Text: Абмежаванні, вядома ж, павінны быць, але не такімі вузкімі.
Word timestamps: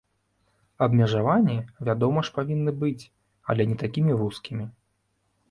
Абмежаванні, 0.85 1.57
вядома 1.89 2.19
ж, 2.31 2.33
павінны 2.39 2.71
быць, 2.85 3.03
але 3.53 3.61
не 3.75 3.79
такімі 3.85 4.19
вузкімі. 4.25 4.65